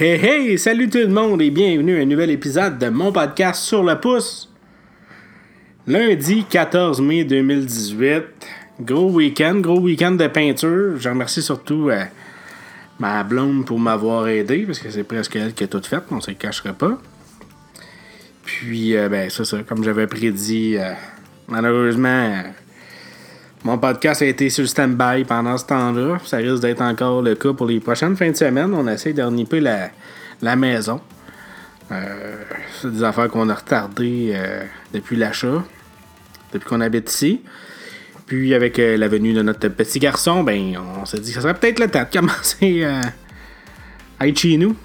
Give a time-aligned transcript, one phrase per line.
[0.00, 3.64] Hey hey, salut tout le monde et bienvenue à un nouvel épisode de mon podcast
[3.64, 4.48] sur le pouce.
[5.88, 8.22] Lundi 14 mai 2018,
[8.82, 11.00] gros week-end, gros week-end de peinture.
[11.00, 12.04] Je remercie surtout euh,
[13.00, 16.16] ma blonde pour m'avoir aidé parce que c'est presque elle qui a tout fait, on
[16.16, 16.96] ne se cachera pas.
[18.44, 20.92] Puis, euh, ben, c'est ça, comme j'avais prédit, euh,
[21.48, 22.44] malheureusement,
[23.64, 26.18] mon podcast a été sur stand-by pendant ce temps-là.
[26.24, 28.72] Ça risque d'être encore le cas pour les prochaines fins de semaine.
[28.72, 29.90] On essaie d'orniper la,
[30.42, 31.00] la maison.
[31.90, 32.42] Euh,
[32.80, 35.64] c'est des affaires qu'on a retardées euh, depuis l'achat,
[36.52, 37.40] depuis qu'on habite ici.
[38.26, 41.40] Puis avec euh, la venue de notre petit garçon, ben on s'est dit que ça
[41.42, 42.84] serait peut-être le temps de commencer
[44.20, 44.76] à être chez nous.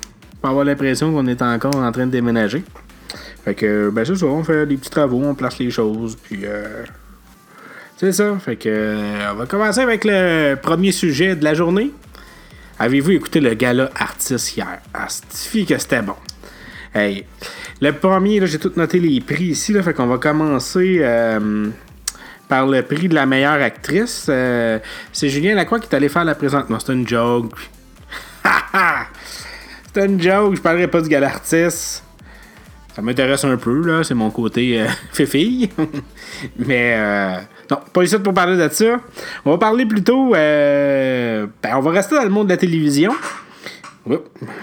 [0.42, 2.64] Pour avoir l'impression qu'on est encore en train de déménager.
[3.46, 6.46] Fait que ben c'est ça, on fait des petits travaux, on place les choses, puis
[8.04, 8.38] c'est ça.
[8.38, 11.92] Fait que euh, on va commencer avec le premier sujet de la journée.
[12.78, 14.80] Avez-vous écouté le gala artiste hier?
[14.94, 16.16] Ah, fille que c'était bon?
[16.94, 17.24] Hey.
[17.80, 21.70] Le premier, j'ai tout noté les prix ici, là, fait qu'on va commencer euh,
[22.50, 24.26] par le prix de la meilleure actrice.
[24.28, 24.80] Euh,
[25.14, 26.80] c'est Julien Lacroix qui est allé faire la présentation.
[26.80, 27.54] C'est une joke.
[29.94, 32.04] c'est une joke, je parlerai pas du gala artiste.
[32.94, 34.04] Ça m'intéresse un peu, là.
[34.04, 34.88] C'est mon côté euh,
[35.26, 35.70] fille
[36.58, 37.00] Mais
[37.74, 39.00] non, pas ici pour parler de ça.
[39.46, 40.36] On va parler plutôt.
[40.36, 43.12] Euh, ben, on va rester dans le monde de la télévision.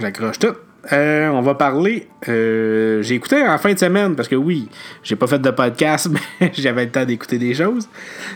[0.01, 0.55] j'accroche tout.
[0.93, 2.07] Euh, on va parler.
[2.29, 4.69] Euh, j'ai écouté en fin de semaine parce que oui,
[5.03, 6.09] j'ai pas fait de podcast,
[6.41, 7.89] mais j'avais le temps d'écouter des choses.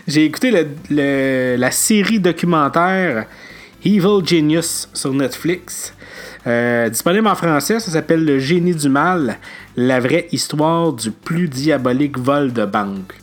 [0.07, 0.51] J'ai écouté
[0.89, 3.27] la série documentaire
[3.85, 5.93] Evil Genius sur Netflix.
[6.89, 9.37] disponible en français, ça s'appelle Le génie du mal,
[9.77, 13.13] la vraie histoire du plus diabolique vol de banque.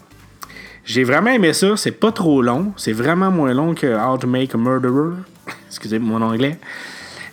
[0.85, 1.77] J'ai vraiment aimé ça.
[1.77, 2.73] C'est pas trop long.
[2.77, 5.15] C'est vraiment moins long que How to Make a Murderer.
[5.69, 6.59] Excusez mon anglais.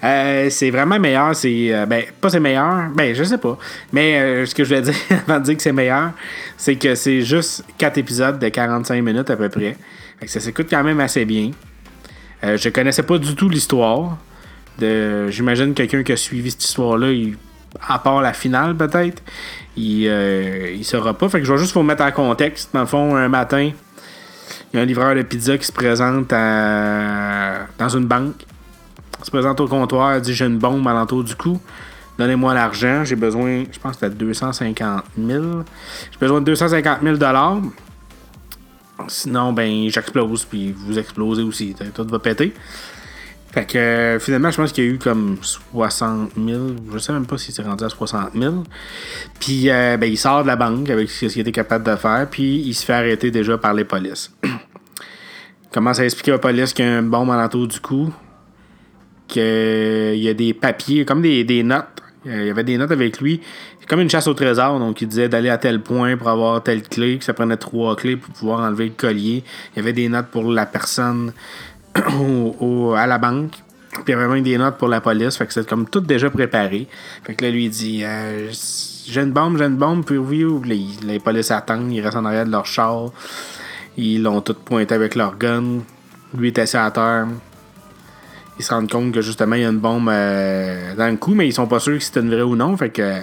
[0.03, 1.35] Euh, c'est vraiment meilleur.
[1.35, 1.73] C'est.
[1.73, 2.89] Euh, ben, pas c'est meilleur.
[2.93, 3.57] Ben, je sais pas.
[3.91, 4.95] Mais euh, ce que je voulais dire
[5.27, 6.11] avant de dire que c'est meilleur,
[6.57, 9.75] c'est que c'est juste 4 épisodes de 45 minutes à peu près.
[10.25, 11.51] ça s'écoute quand même assez bien.
[12.43, 14.17] je connaissais pas du tout l'histoire.
[14.79, 17.11] J'imagine quelqu'un qui a suivi cette histoire-là,
[17.87, 19.21] à part la finale peut-être,
[19.77, 21.29] il, euh, il sera pas.
[21.29, 22.71] Fait que je vais juste vous mettre en contexte.
[22.73, 23.71] Dans le fond, un matin,
[24.71, 28.45] il y a un livreur de pizza qui se présente dans une banque.
[29.19, 31.59] Il se présente au comptoir, il dit J'ai une bombe à l'entour du cou.
[32.17, 33.03] Donnez-moi l'argent.
[33.05, 35.43] J'ai besoin, je pense que c'était 250 000.
[36.11, 37.17] J'ai besoin de 250 000
[39.07, 41.75] Sinon, ben, j'explose, puis vous explosez aussi.
[41.93, 42.53] Tout va péter.
[43.51, 46.59] Fait que euh, finalement, je pense qu'il y a eu comme 60 000.
[46.93, 48.63] Je sais même pas s'il s'est rendu à 60 000.
[49.39, 52.27] Puis euh, ben, il sort de la banque avec ce qu'il était capable de faire.
[52.29, 54.31] Puis il se fait arrêter déjà par les polices.
[55.73, 58.13] commence à expliquer aux polices qu'il y a une bombe l'entour du cou?
[59.27, 59.41] Qu'il
[60.15, 61.85] y a des papiers, comme des, des notes.
[62.25, 63.41] Il y avait des notes avec lui.
[63.79, 64.77] C'est comme une chasse au trésor.
[64.79, 67.17] Donc, il disait d'aller à tel point pour avoir telle clé.
[67.17, 69.43] Que ça prenait trois clés pour pouvoir enlever le collier.
[69.73, 71.31] Il y avait des notes pour la personne
[72.97, 73.53] à la banque.
[73.91, 75.37] Puis il y avait même des notes pour la police.
[75.37, 76.87] Fait que c'est comme tout déjà préparé.
[77.23, 78.49] Fait que là, lui, il dit euh,
[79.05, 80.05] J'ai une bombe, j'ai une bombe.
[80.05, 81.91] Puis oui, les, les polices attendent.
[81.91, 83.11] Ils restent en arrière de leur char.
[83.97, 85.79] Ils l'ont tout pointé avec leur gun.
[86.37, 87.27] Lui est assis à terre.
[88.59, 91.33] Ils se rendent compte que justement, il y a une bombe euh, dans le cou,
[91.33, 92.75] mais ils sont pas sûrs si c'était une vraie ou non.
[92.77, 93.21] Fait que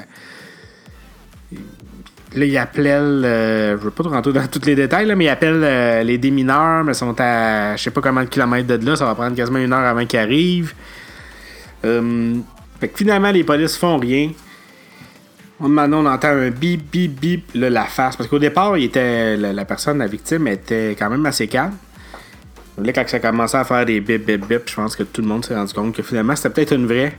[2.35, 5.61] Là, il appelle, euh, je veux pas rentrer dans tous les détails, mais il appelle
[5.63, 8.97] euh, les démineurs, mais ils sont à je sais pas combien de kilomètres de là,
[8.97, 10.75] ça va prendre quasiment une heure avant qu'ils arrivent.
[11.85, 12.35] Euh,
[12.81, 14.31] fait que finalement, les polices font rien.
[15.59, 18.17] Maintenant, on entend un bip, bip, bip, là, la face.
[18.17, 21.77] Parce qu'au départ, il était, la, personne, la victime, était quand même assez calme.
[22.83, 25.29] Là, quand ça commençait à faire des bip, bip, bip, je pense que tout le
[25.29, 27.17] monde s'est rendu compte que finalement, c'était peut-être une vraie.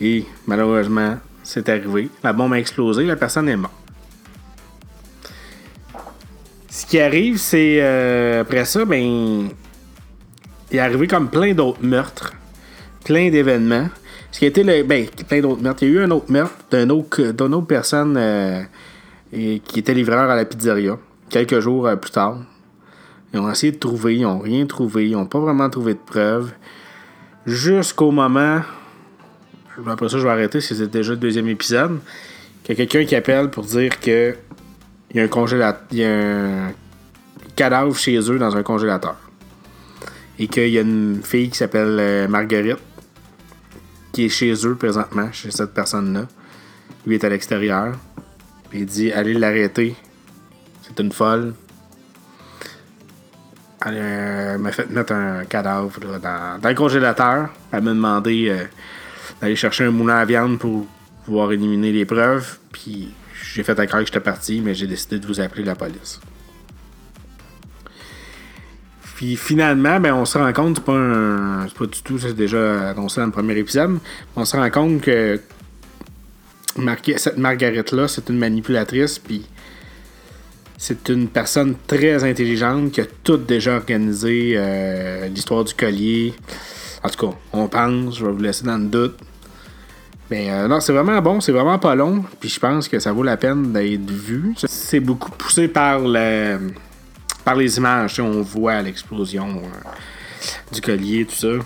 [0.00, 2.10] Et malheureusement, c'est arrivé.
[2.22, 3.83] La bombe a explosé, la personne est morte.
[6.74, 12.32] Ce qui arrive, c'est euh, après ça, ben, il est arrivé comme plein d'autres meurtres,
[13.04, 13.90] plein d'événements.
[14.32, 15.84] Ce qui a été le, ben, plein d'autres meurtres.
[15.84, 18.64] Il y a eu un autre meurtre d'une autre, autre, personne euh,
[19.30, 20.98] qui était livreur à la pizzeria,
[21.30, 22.38] quelques jours euh, plus tard.
[23.32, 26.00] Ils ont essayé de trouver, ils n'ont rien trouvé, ils n'ont pas vraiment trouvé de
[26.04, 26.50] preuves.
[27.46, 28.62] Jusqu'au moment,
[29.86, 32.00] après ça, je vais arrêter c'est déjà le deuxième épisode,
[32.64, 34.34] qu'il y a quelqu'un qui appelle pour dire que
[35.14, 35.82] il y a un congélateur.
[35.92, 36.72] Il y a un
[37.54, 39.16] cadavre chez eux dans un congélateur.
[40.38, 42.80] Et qu'il y a une fille qui s'appelle euh, Marguerite
[44.12, 46.26] qui est chez eux présentement, chez cette personne-là.
[47.06, 47.94] Lui est à l'extérieur.
[48.72, 49.94] Il dit Allez l'arrêter.
[50.82, 51.54] C'est une folle.
[53.86, 57.50] Elle m'a fait mettre un cadavre dans, le congélateur.
[57.70, 58.64] Elle m'a demandé euh,
[59.40, 60.86] d'aller chercher un moulin à viande pour
[61.24, 62.58] pouvoir éliminer les preuves.
[62.72, 65.74] Puis j'ai fait à croire que j'étais parti, mais j'ai décidé de vous appeler la
[65.74, 66.20] police.
[69.16, 72.90] Puis finalement, ben, on se rend compte, c'est pas, un, pas du tout, c'est déjà
[72.90, 73.98] annoncé dans le premier épisode,
[74.34, 75.40] on se rend compte que
[77.16, 79.46] cette Margaret-là, c'est une manipulatrice, puis
[80.76, 86.34] c'est une personne très intelligente qui a tout déjà organisé euh, l'histoire du collier.
[87.02, 89.16] En tout cas, on pense, je vais vous laisser dans le doute.
[90.34, 93.12] Mais euh, non, c'est vraiment bon, c'est vraiment pas long, puis je pense que ça
[93.12, 94.52] vaut la peine d'être vu.
[94.66, 96.58] C'est beaucoup poussé par le
[97.44, 99.90] par les images, on voit l'explosion euh,
[100.72, 101.46] du collier, tout ça.
[101.46, 101.60] Euh,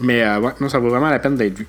[0.00, 1.68] mais euh, ouais, non, ça vaut vraiment la peine d'être vu.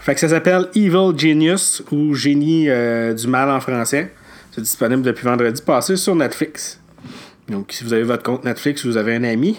[0.00, 2.66] Fait que ça s'appelle Evil Genius ou Génie
[3.14, 4.12] du mal en français.
[4.50, 6.78] C'est disponible depuis vendredi passé sur Netflix.
[7.48, 9.58] Donc, si vous avez votre compte Netflix, vous avez un ami,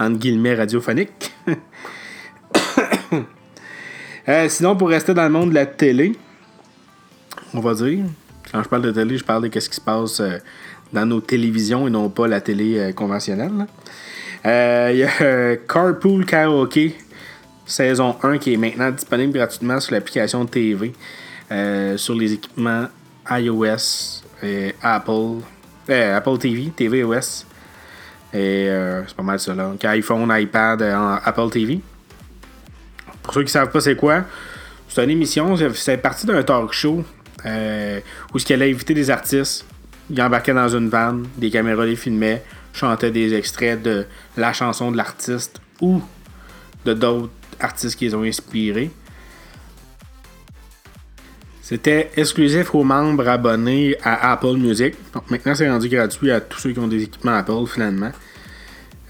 [0.00, 1.34] entre guillemets radiophonique.
[4.48, 6.16] sinon, pour rester dans le monde de la télé,
[7.52, 8.04] on va dire,
[8.50, 10.38] quand je parle de télé, je parle de ce qui se passe euh,
[10.92, 13.66] dans nos télévisions et non pas la télé euh, conventionnelle.
[14.46, 16.94] Euh, il y a Carpool Karaoke,
[17.66, 20.92] saison 1, qui est maintenant disponible gratuitement sur l'application TV,
[21.96, 22.86] sur les équipements
[23.30, 25.40] iOS et Apple,
[25.88, 27.46] Apple TV, tvOS.
[28.34, 28.68] Et
[29.06, 29.68] c'est pas mal ça là.
[29.68, 30.82] Donc, iPhone, iPad,
[31.24, 31.80] Apple TV.
[33.24, 34.24] Pour ceux qui ne savent pas c'est quoi,
[34.86, 37.02] c'est une émission, c'est parti d'un talk show
[37.46, 38.00] euh,
[38.32, 39.64] où ce qu'elle a invité des artistes.
[40.10, 42.44] Il embarquait dans une van, des caméras les filmaient,
[42.74, 44.06] chantait des extraits de
[44.36, 46.02] la chanson de l'artiste ou
[46.84, 48.90] de d'autres artistes qui les ont inspirés.
[51.62, 54.94] C'était exclusif aux membres abonnés à Apple Music.
[55.30, 58.12] maintenant, c'est rendu gratuit à tous ceux qui ont des équipements Apple, finalement.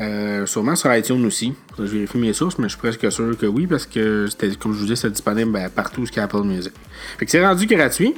[0.01, 1.55] Euh, sûrement sur iTunes aussi.
[1.79, 4.79] Je vérifie mes sources, mais je suis presque sûr que oui, parce que comme je
[4.79, 6.73] vous dis, c'est disponible ben, partout ce Apple Music.
[7.19, 8.15] Fait que c'est rendu gratuit.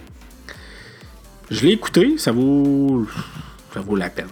[1.51, 3.07] Je l'ai écouté, ça vaut.
[3.75, 4.29] Ça vaut la peine.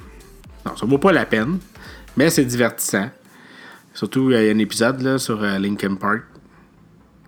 [0.65, 1.59] Non, ça vaut pas la peine,
[2.17, 3.11] mais c'est divertissant.
[3.93, 6.23] Surtout, il y a un épisode là, sur euh, Linkin Park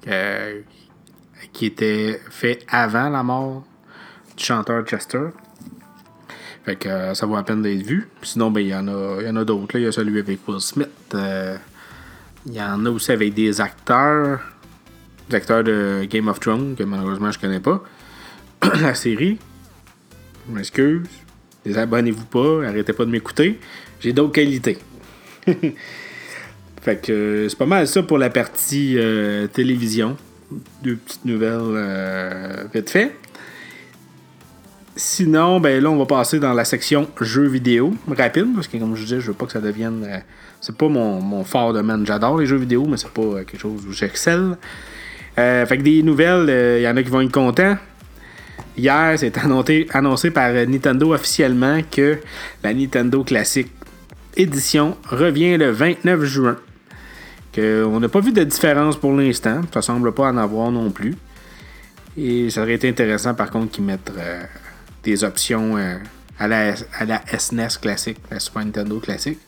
[0.09, 0.63] euh,
[1.53, 3.65] qui était fait avant la mort
[4.37, 5.29] du chanteur Chester.
[6.67, 8.09] Fait que euh, ça vaut la peine d'être vu.
[8.23, 9.77] Sinon, ben, il y en a, y en a d'autres.
[9.77, 10.89] Il y a celui avec Will Smith.
[11.15, 11.57] Euh,
[12.45, 14.41] il y en a aussi avec des acteurs.
[15.31, 17.85] Des acteurs de Game of Thrones, que malheureusement je connais pas.
[18.81, 19.39] la série.
[20.49, 21.07] Je m'excuse.
[21.65, 22.67] Désabonnez-vous pas.
[22.67, 23.61] Arrêtez pas de m'écouter.
[24.01, 24.79] J'ai d'autres qualités.
[26.83, 28.99] fait que euh, c'est pas mal ça pour la partie
[29.53, 30.17] télévision.
[30.83, 33.15] Deux petites nouvelles vite fait.
[34.99, 38.97] Sinon, ben là, on va passer dans la section jeux vidéo rapide, parce que comme
[38.97, 40.03] je disais, je veux pas que ça devienne.
[40.09, 40.19] Euh,
[40.63, 42.07] c'est pas mon, mon fort domaine.
[42.07, 44.57] J'adore les jeux vidéo, mais c'est pas euh, quelque chose où j'excelle.
[45.39, 47.77] Euh, fait que des nouvelles, il y en a qui vont être contents.
[48.75, 52.19] Hier, c'est annoncé, annoncé par Nintendo officiellement que
[52.65, 53.71] la Nintendo Classic
[54.35, 56.57] Edition revient le 29 juin.
[57.53, 59.61] Que on n'a pas vu de différence pour l'instant.
[59.75, 61.15] Ça semble pas en avoir non plus.
[62.17, 64.11] Et ça aurait été intéressant par contre qu'ils mettent
[65.07, 65.97] des options euh,
[66.39, 69.39] à, la, à la SNES e classique, la Super Nintendo classique.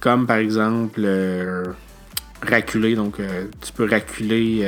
[0.00, 1.66] Comme par exemple euh,
[2.42, 4.66] raculer, donc euh, tu peux raculer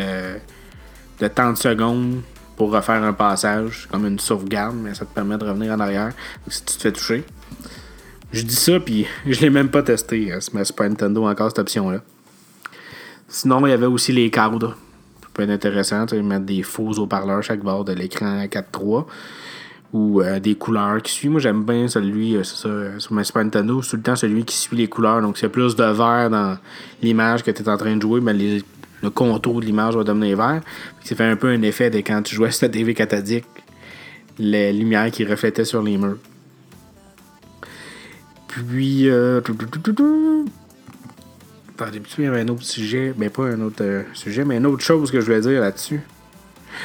[1.19, 2.21] de tant de secondes
[2.57, 6.13] pour refaire un passage, comme une sauvegarde, mais ça te permet de revenir en arrière
[6.49, 7.25] si tu te fais toucher.
[8.33, 12.03] Je dis ça, puis je l'ai même pas testé, ma Super Nintendo, encore cette option-là.
[13.29, 14.77] Sinon, il y avait aussi les cadres.
[15.33, 19.07] Peut être intéressant, tu mettre des faux haut-parleurs chaque bord de l'écran 4.3
[19.93, 21.33] ou euh, des couleurs qui suivent.
[21.33, 24.03] Moi, j'aime bien celui, euh, c'est ça, euh, sur ma Super Nintendo, c'est tout le
[24.03, 25.21] temps celui qui suit les couleurs.
[25.21, 26.57] Donc, a plus de vert dans
[27.03, 30.37] l'image que tu es en train de jouer, ben, le contour de l'image va devenir
[30.37, 30.63] vert.
[31.05, 33.45] Ça fait un peu un effet de quand tu jouais sur ta TV cathodique,
[34.39, 36.19] les lumières qui reflétaient sur les murs.
[38.49, 39.41] Puis, euh,
[41.79, 44.67] Attendez, il y avait un autre sujet, mais ben, pas un autre sujet, mais une
[44.67, 46.01] autre chose que je voulais dire là-dessus.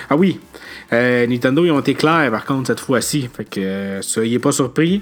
[0.09, 0.39] Ah oui,
[0.93, 3.29] euh, Nintendo, ils ont été clairs par contre cette fois-ci.
[3.33, 5.01] Fait que euh, soyez pas surpris.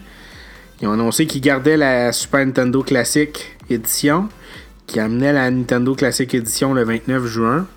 [0.81, 4.27] Ils ont annoncé qu'ils gardaient la Super Nintendo Classic Edition,
[4.87, 7.67] qui amenait la Nintendo Classic Edition le 29 juin,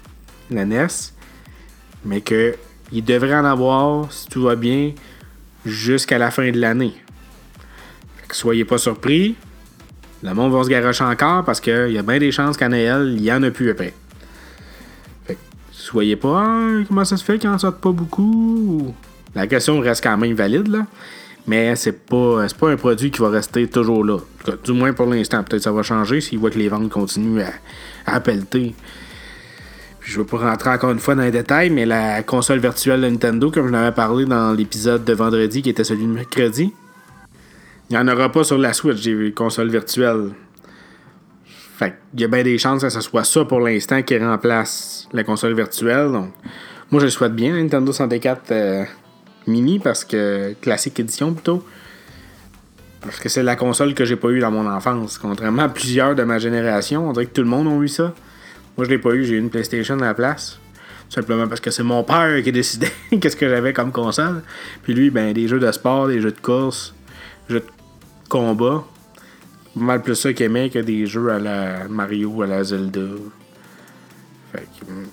[0.51, 0.87] la NES,
[2.05, 4.93] mais qu'ils devraient en avoir, si tout va bien,
[5.65, 6.95] jusqu'à la fin de l'année.
[8.17, 9.37] Fait que soyez pas surpris.
[10.25, 13.15] Le monde va se garocher encore parce qu'il y a bien des chances qu'à Noël,
[13.17, 13.95] il y en a plus après
[15.88, 18.95] soyez pas, comment ça se fait qu'il en sorte pas beaucoup?
[19.35, 20.87] La question reste quand même valide, là.
[21.47, 24.18] Mais c'est pas, pas un produit qui va rester toujours là.
[24.64, 25.42] Du moins pour l'instant.
[25.42, 28.75] Peut-être ça va changer s'ils voient que les ventes continuent à, à pelleter.
[30.00, 33.00] Puis je veux pas rentrer encore une fois dans les détails, mais la console virtuelle
[33.00, 36.75] de Nintendo, comme je l'avais parlé dans l'épisode de vendredi qui était celui de mercredi,
[37.88, 40.33] il n'y en aura pas sur la Switch des consoles virtuelles.
[41.79, 45.09] Fait il y a bien des chances que ce soit ça pour l'instant qui remplace
[45.13, 46.11] la console virtuelle.
[46.11, 46.31] Donc,
[46.91, 48.85] moi, je le souhaite bien, Nintendo 64 euh,
[49.47, 51.65] Mini, parce que classique édition plutôt.
[53.01, 55.19] Parce que c'est la console que j'ai pas eu dans mon enfance.
[55.19, 58.13] Contrairement à plusieurs de ma génération, on dirait que tout le monde a eu ça.
[58.77, 60.59] Moi, je l'ai pas eu, j'ai eu une PlayStation à la place.
[61.09, 62.89] Simplement parce que c'est mon père qui a décidé
[63.21, 64.43] qu'est-ce que j'avais comme console.
[64.83, 66.93] Puis lui, ben, des jeux de sport, des jeux de course,
[67.49, 68.85] des jeux de combat.
[69.77, 73.01] Mal plus ça qu'il aimait que des jeux à la Mario, à la Zelda.
[74.53, 75.07] Fait que, hmm.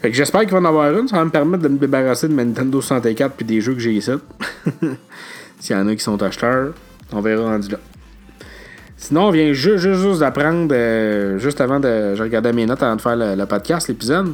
[0.00, 1.08] fait que j'espère qu'il va en avoir une.
[1.08, 3.80] Ça va me permettre de me débarrasser de ma Nintendo 64 puis des jeux que
[3.80, 4.12] j'ai ici.
[5.60, 6.74] S'il y en a qui sont acheteurs,
[7.12, 7.78] on verra rendu là.
[8.96, 12.14] Sinon, on vient juste, juste, d'apprendre, euh, juste avant de.
[12.14, 14.32] Je regardais mes notes avant de faire le, podcast, l'épisode.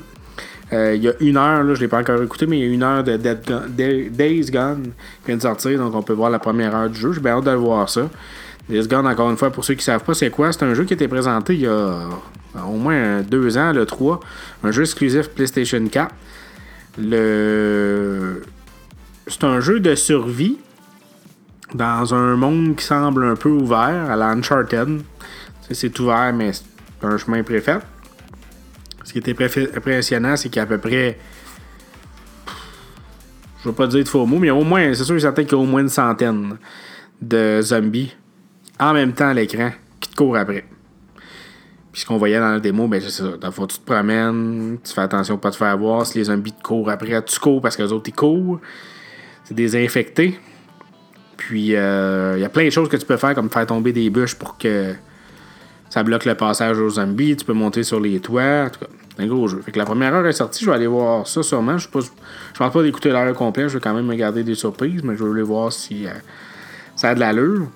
[0.73, 2.67] Euh, il y a une heure, là, je ne l'ai pas encore écouté, mais il
[2.67, 4.85] y a une heure de Days Gone
[5.21, 7.13] qui vient de sortir, donc on peut voir la première heure du jeu.
[7.13, 8.09] J'ai bien hâte de voir ça.
[8.73, 10.73] Days Gone, encore une fois, pour ceux qui ne savent pas c'est quoi, c'est un
[10.73, 12.09] jeu qui a été présenté il y a
[12.67, 14.19] au moins deux ans, le 3.
[14.65, 16.15] Un jeu exclusif PlayStation 4.
[16.99, 18.43] Le...
[19.27, 20.59] C'est un jeu de survie
[21.75, 25.03] dans un monde qui semble un peu ouvert, à la Uncharted.
[25.71, 26.65] C'est ouvert, mais c'est
[27.03, 27.79] un chemin préfet.
[29.05, 29.37] Ce qui était
[29.77, 31.19] impressionnant, c'est qu'il y a à peu près.
[33.63, 35.53] Je veux pas dire de faux mots, mais au moins, c'est sûr et certain qu'il
[35.53, 36.57] y a au moins une centaine
[37.21, 38.15] de zombies
[38.83, 39.71] en même temps à l'écran
[40.01, 40.65] qui te courent après.
[41.93, 43.37] Puis ce qu'on voyait dans la démo, ben c'est ça.
[43.39, 46.07] Dans tu te promènes, tu fais attention de pas te faire voir.
[46.07, 48.61] Si les zombies te courent après, tu cours parce que les autres ils courent.
[49.45, 50.39] C'est désinfecté.
[51.37, 53.93] Puis, il euh, y a plein de choses que tu peux faire, comme faire tomber
[53.93, 54.95] des bûches pour que
[55.91, 57.37] ça bloque le passage aux zombies.
[57.37, 58.67] Tu peux monter sur les toits.
[58.67, 58.87] En tout cas,
[59.17, 59.61] c'est un gros jeu.
[59.61, 61.79] Fait que la première heure est sortie, je vais aller voir ça sûrement.
[61.79, 62.13] Je ne pense
[62.73, 63.69] pas d'écouter l'heure complète.
[63.69, 66.11] Je vais quand même regarder des surprises, mais je vais aller voir si euh,
[66.95, 67.69] ça a de l'allure.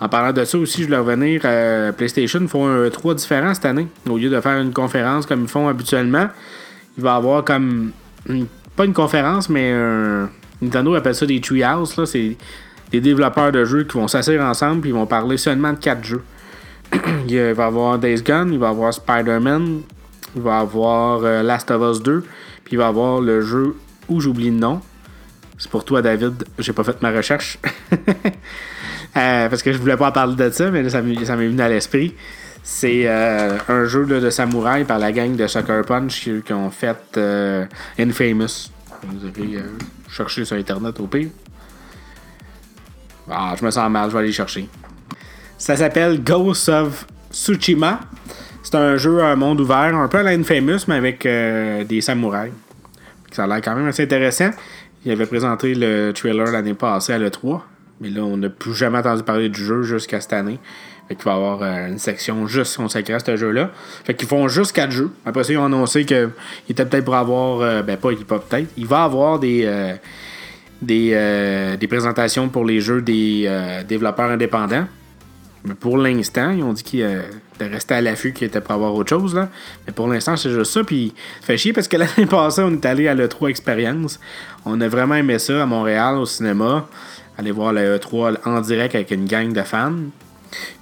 [0.00, 1.40] En parlant de ça aussi, je voulais revenir.
[1.44, 3.88] Euh, PlayStation font un 3 différent cette année.
[4.08, 6.28] Au lieu de faire une conférence comme ils font habituellement,
[6.98, 7.92] il va avoir comme.
[8.76, 10.28] pas une conférence, mais un
[10.60, 11.98] Nintendo appelle ça des treehouse.
[12.04, 12.36] C'est
[12.90, 16.04] des développeurs de jeux qui vont s'asseoir ensemble et ils vont parler seulement de quatre
[16.04, 16.22] jeux.
[17.28, 19.80] il va y avoir Days Gone, il va y avoir Spider-Man,
[20.36, 22.20] il va y avoir euh, Last of Us 2,
[22.64, 23.76] puis il va y avoir le jeu
[24.08, 24.80] où j'oublie le nom.
[25.58, 26.44] C'est pour toi, David.
[26.58, 27.58] J'ai pas fait ma recherche.
[29.16, 31.68] Euh, parce que je voulais pas parler de ça, mais là, ça m'est venu à
[31.68, 32.14] l'esprit.
[32.62, 36.96] C'est euh, un jeu de samouraï par la gang de Sucker Punch qui, ont fait
[37.98, 38.70] Infamous.
[39.02, 39.62] Vous avez
[40.08, 41.28] chercher sur Internet au pire.
[43.30, 44.68] Ah, je me sens mal, je vais aller chercher.
[45.58, 48.00] Ça s'appelle Ghost of Tsushima.
[48.62, 52.00] C'est un jeu à un monde ouvert, un peu à l'Infamous, mais avec euh, des
[52.00, 52.52] samouraïs.
[53.32, 54.50] Ça a l'air quand même assez intéressant.
[55.04, 57.60] Il avait présenté le trailer l'année passée à l'E3.
[58.00, 60.58] Mais là, on n'a plus jamais entendu parler du jeu jusqu'à cette année.
[61.08, 63.70] Fait qu'il va y avoir euh, une section juste consacrée à ce jeu-là.
[64.04, 65.10] Fait qu'ils font juste 4 jeux.
[65.24, 66.30] Après ça, ils ont annoncé qu'il
[66.68, 67.60] était peut-être pour avoir.
[67.60, 68.70] Euh, ben, pas, il pas peut-être.
[68.76, 69.62] Il va avoir des.
[69.64, 69.94] Euh,
[70.82, 73.50] des, des, présentations pour les jeux des
[73.88, 74.84] développeurs indépendants.
[75.64, 77.24] Mais pour l'instant, ils ont dit qu'ils
[77.64, 79.34] rester à l'affût, qu'ils étaient pour avoir autre chose.
[79.34, 79.48] Là.
[79.86, 80.84] Mais pour l'instant, c'est juste ça.
[80.84, 84.20] Puis, fait chier parce que l'année passée, on est allé à l'E3 Experience.
[84.66, 86.86] On a vraiment aimé ça à Montréal, au cinéma.
[87.38, 89.92] Aller voir l'E3 en direct avec une gang de fans.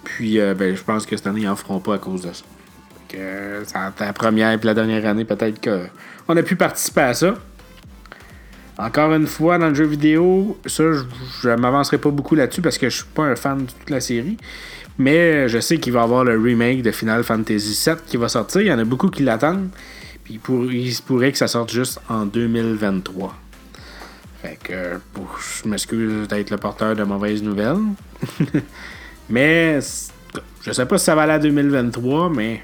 [0.05, 2.33] Puis, euh, ben, je pense que cette année, ils n'en feront pas à cause de
[2.33, 2.45] ça.
[3.09, 7.35] Que, ça la première et la dernière année, peut-être qu'on a pu participer à ça.
[8.77, 10.85] Encore une fois, dans le jeu vidéo, ça,
[11.43, 13.91] je ne m'avancerai pas beaucoup là-dessus parce que je suis pas un fan de toute
[13.91, 14.37] la série.
[14.99, 18.29] Mais je sais qu'il va y avoir le remake de Final Fantasy VII qui va
[18.29, 18.61] sortir.
[18.61, 19.69] Il y en a beaucoup qui l'attendent.
[20.25, 20.41] Puis
[20.73, 23.35] il se pourrait que ça sorte juste en 2023.
[24.45, 25.01] Fait que
[25.63, 27.79] je m'excuse d'être le porteur de mauvaises nouvelles.
[29.31, 29.79] Mais
[30.61, 32.63] je sais pas si ça va aller à 2023, mais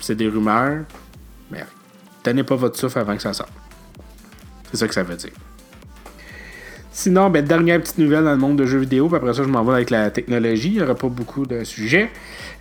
[0.00, 0.84] c'est des rumeurs.
[1.50, 1.62] Mais
[2.22, 3.52] tenez pas votre souffle avant que ça sorte.
[4.70, 5.32] C'est ça que ça veut dire.
[6.90, 9.48] Sinon, ben, dernière petite nouvelle dans le monde de jeux vidéo, puis après ça, je
[9.48, 10.68] m'en vais avec la technologie.
[10.68, 12.08] Il n'y aura pas beaucoup de sujets.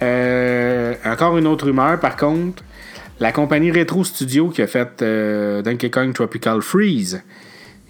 [0.01, 2.61] Euh, encore une autre rumeur, par contre,
[3.21, 7.23] la compagnie Retro Studio qui a fait euh, Donkey Kong Tropical Freeze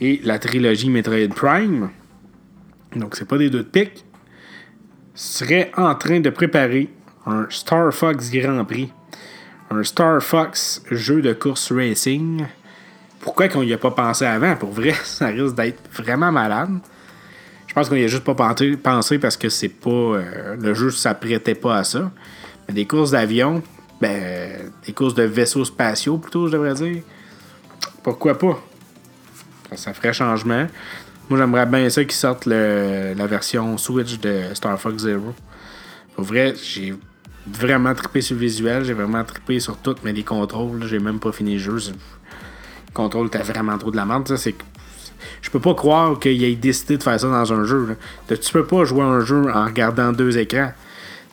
[0.02, 1.90] et la trilogie Metroid Prime,
[2.96, 4.06] donc c'est pas des deux de pique,
[5.14, 6.90] serait en train de préparer
[7.26, 8.92] un Star Fox Grand Prix.
[9.72, 12.46] Un Star Fox jeu de course racing.
[13.20, 14.56] Pourquoi qu'on n'y a pas pensé avant?
[14.56, 16.70] Pour vrai, ça risque d'être vraiment malade.
[17.74, 19.90] pense qu'on y a juste pas pensé, pensé parce que c'est pas.
[19.90, 22.12] euh, le jeu s'apprêtait pas à ça.
[22.68, 23.64] Mais des courses d'avion,
[24.00, 24.72] ben.
[24.86, 27.02] Des courses de vaisseaux spatiaux plutôt, je devrais dire.
[28.04, 28.62] Pourquoi pas?
[29.76, 30.68] Ça, ferait changement.
[31.30, 35.34] Moi, j'aimerais bien ça qu'ils sortent le- la version Switch de Star Fox Zero.
[36.16, 36.94] Pour vrai, j'ai
[37.48, 41.20] vraiment trippé sur le visuel, j'ai vraiment trippé sur tout, mais les contrôles, j'ai même
[41.20, 41.76] pas fini le jeu.
[41.78, 44.28] Le contrôle, t'as vraiment trop de la merde.
[44.28, 44.56] ça, C'est
[45.42, 47.98] je peux pas croire qu'il ait décidé de faire ça dans un jeu.
[48.28, 50.72] Tu peux pas jouer un jeu en regardant deux écrans.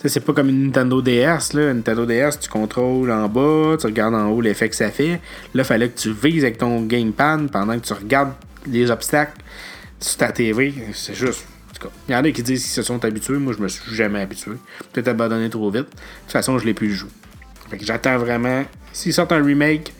[0.04, 1.52] C'est pas comme une Nintendo DS.
[1.54, 1.70] Là.
[1.70, 5.20] Une Nintendo DS, tu contrôles en bas, tu regardes en haut l'effet que ça fait.
[5.54, 8.32] Là, fallait que tu vises avec ton gamepad pendant que tu regardes
[8.66, 9.40] les obstacles
[10.00, 10.74] sur ta TV.
[10.92, 11.46] C'est juste.
[12.08, 13.38] Il y en a qui disent qu'ils se sont habitués.
[13.38, 14.52] Moi, je me suis jamais habitué.
[14.92, 15.82] Peut-être abandonné trop vite.
[15.82, 17.10] De toute façon, je l'ai plus joué.
[17.70, 18.64] Fait que j'attends vraiment.
[18.92, 19.92] S'ils sortent un remake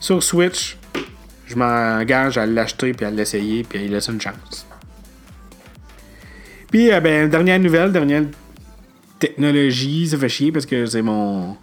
[0.00, 0.76] sur Switch,
[1.46, 4.66] je m'engage à l'acheter puis à l'essayer puis à y laisser une chance.
[6.70, 8.24] Puis, euh, ben, dernière nouvelle, dernière
[9.24, 11.56] technologie, ça fait chier parce que c'est mon.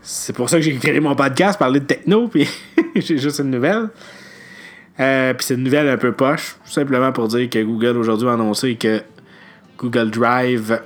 [0.00, 2.48] C'est pour ça que j'ai créé mon podcast, parler de techno, puis
[2.96, 3.88] j'ai juste une nouvelle.
[4.98, 8.28] Euh, puis c'est une nouvelle un peu poche, tout simplement pour dire que Google aujourd'hui
[8.28, 9.02] a annoncé que
[9.76, 10.80] Google Drive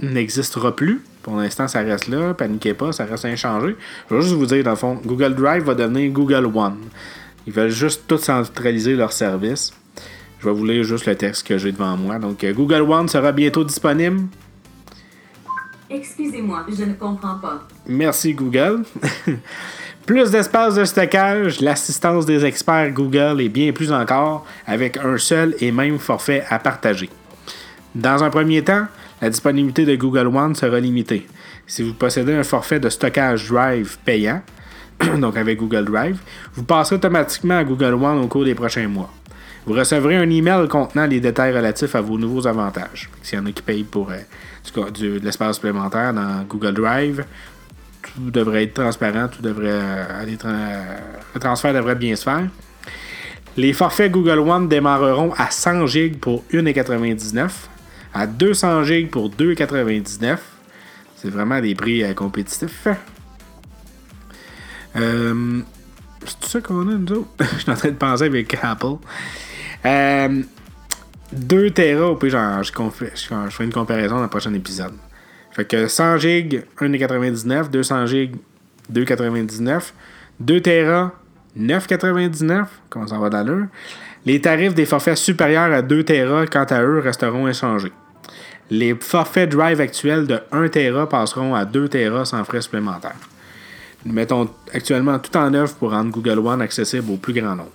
[0.00, 1.00] n'existera plus.
[1.22, 2.34] Pour l'instant, ça reste là.
[2.34, 3.76] Paniquez pas, ça reste inchangé.
[4.10, 6.76] Je vais juste vous dire, dans le fond, Google Drive va devenir Google One.
[7.46, 9.72] Ils veulent juste tout centraliser leur service.
[10.40, 12.18] Je vais vous lire juste le texte que j'ai devant moi.
[12.18, 14.28] Donc, Google One sera bientôt disponible.
[15.96, 17.66] Excusez-moi, je ne comprends pas.
[17.86, 18.84] Merci Google.
[20.06, 25.54] plus d'espace de stockage, l'assistance des experts Google et bien plus encore avec un seul
[25.60, 27.08] et même forfait à partager.
[27.94, 28.86] Dans un premier temps,
[29.22, 31.26] la disponibilité de Google One sera limitée.
[31.66, 34.42] Si vous possédez un forfait de stockage Drive payant,
[35.18, 36.18] donc avec Google Drive,
[36.54, 39.10] vous passerez automatiquement à Google One au cours des prochains mois.
[39.66, 43.10] Vous recevrez un email contenant les détails relatifs à vos nouveaux avantages.
[43.22, 47.24] S'il y en a qui payent pour euh, du de l'espace supplémentaire dans Google Drive,
[48.02, 50.38] tout devrait être transparent, tout devrait euh, aller
[51.34, 52.48] le transfert devrait bien se faire.
[53.56, 57.50] Les forfaits Google One démarreront à 100 GB pour 1,99
[58.14, 60.38] à 200 GB pour 2,99
[61.16, 62.86] C'est vraiment des prix euh, compétitifs.
[64.96, 65.60] Euh,
[66.24, 67.28] c'est tout ça qu'on a, nous autres?
[67.56, 68.96] Je suis en train de penser avec Apple.
[69.84, 70.42] Euh,
[71.32, 72.32] 2 Tera, au pire,
[72.74, 74.92] confé- je- je ferai une comparaison dans le prochain épisode.
[75.52, 78.32] Fait que 100 GB, 1,99 200 GB,
[78.90, 79.92] 2,99
[80.40, 81.12] 2 Tera,
[81.56, 83.66] 9,99 Comment ça va d'allure?
[84.24, 87.92] Les tarifs des forfaits supérieurs à 2 Tera, quant à eux, resteront inchangés.
[88.70, 93.14] Les forfaits Drive actuels de 1 Tera passeront à 2 Tera sans frais supplémentaires.
[94.04, 97.70] Nous mettons actuellement tout en œuvre pour rendre Google One accessible au plus grand nombre.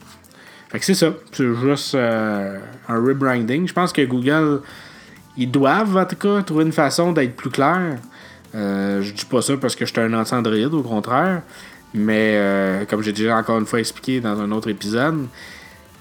[0.72, 1.14] Fait que c'est ça.
[1.34, 2.58] C'est juste euh,
[2.88, 3.68] un rebranding.
[3.68, 4.62] Je pense que Google,
[5.36, 7.98] ils doivent en tout cas trouver une façon d'être plus clair.
[8.56, 11.42] Euh, je dis pas ça parce que je suis un anti-Android, au contraire.
[11.94, 15.28] Mais euh, comme j'ai déjà encore une fois expliqué dans un autre épisode,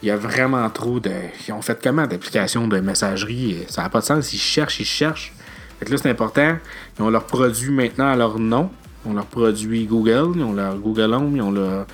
[0.03, 1.11] il y a vraiment trop de.
[1.49, 4.33] Ils ont fait comment d'applications de messagerie Ça n'a pas de sens.
[4.33, 5.35] Ils cherchent, ils cherchent.
[5.81, 6.57] Fait que là, c'est important.
[6.97, 8.71] Ils ont leur produit maintenant à leur nom.
[9.05, 11.87] Ils ont leur produit Google, ils ont leur Google Home, ils ont leur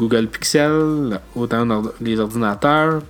[0.00, 3.02] Google Pixel, autant les ordinateurs.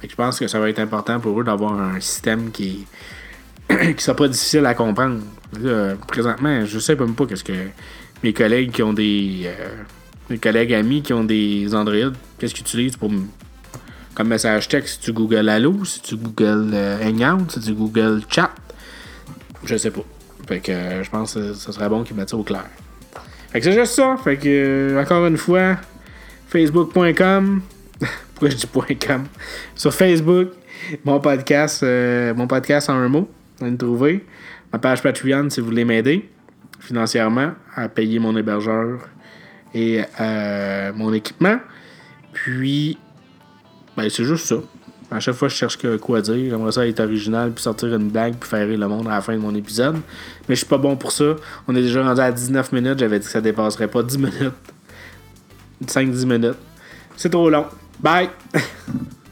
[0.00, 2.86] Fait que je pense que ça va être important pour eux d'avoir un système qui
[3.68, 5.20] qui soit pas difficile à comprendre.
[6.08, 7.68] Présentement, je sais même pas qu'est-ce que
[8.24, 9.82] mes collègues qui ont des euh,
[10.28, 13.12] mes collègues amis qui ont des Android, qu'est-ce qu'ils utilisent pour
[14.14, 18.50] comme message texte, c'est-tu Google Allo, c'est-tu Google euh, Hangout, c'est-tu Google Chat?
[19.64, 20.04] Je sais pas.
[20.46, 22.64] Fait que euh, je pense que ce serait bon qu'ils mettent ça au clair.
[23.50, 24.16] Fait que c'est juste ça.
[24.22, 25.76] Fait que, euh, encore une fois,
[26.54, 27.62] facebook.com.
[28.34, 29.24] Pourquoi je dis .com?
[29.74, 30.50] Sur Facebook,
[31.04, 33.28] mon podcast, euh, mon podcast en un mot.
[33.60, 34.24] Allez me trouver.
[34.72, 36.30] Ma page Patreon si vous voulez m'aider
[36.78, 39.00] financièrement à payer mon hébergeur
[39.74, 41.58] et euh, mon équipement.
[42.32, 42.98] Puis,
[43.96, 44.56] ben, c'est juste ça.
[45.10, 46.50] À chaque fois, je cherche quoi dire.
[46.50, 49.20] J'aimerais ça être original, puis sortir une blague, puis faire rire le monde à la
[49.22, 49.96] fin de mon épisode.
[50.48, 51.34] Mais je suis pas bon pour ça.
[51.66, 53.00] On est déjà rendu à 19 minutes.
[53.00, 54.73] J'avais dit que ça dépasserait pas 10 minutes.
[55.90, 56.58] 5-10 minutes.
[57.16, 57.66] C'est trop long.
[58.00, 58.30] Bye!